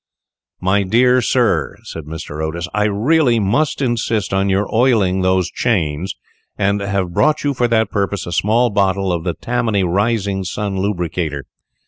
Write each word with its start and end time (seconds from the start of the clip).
"My 0.59 0.81
dear 0.81 1.21
sir," 1.21 1.77
said 1.83 2.05
Mr. 2.05 2.43
Otis, 2.43 2.67
"I 2.73 2.85
really 2.85 3.37
must 3.39 3.83
insist 3.83 4.33
on 4.33 4.49
your 4.49 4.67
oiling 4.73 5.21
those 5.21 5.51
chains, 5.51 6.15
and 6.57 6.81
have 6.81 7.13
brought 7.13 7.43
you 7.43 7.53
for 7.53 7.67
that 7.67 7.91
purpose 7.91 8.25
a 8.25 8.31
small 8.31 8.71
bottle 8.71 9.13
of 9.13 9.23
the 9.23 9.35
Tammany 9.35 9.83
Rising 9.83 10.43
Sun 10.43 10.77
Lubricator. 10.77 11.45